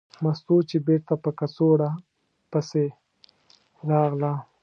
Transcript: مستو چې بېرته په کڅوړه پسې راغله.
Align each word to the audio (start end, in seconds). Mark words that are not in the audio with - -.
مستو 0.23 0.55
چې 0.69 0.77
بېرته 0.87 1.13
په 1.23 1.29
کڅوړه 1.39 1.89
پسې 2.51 2.85
راغله. 3.89 4.33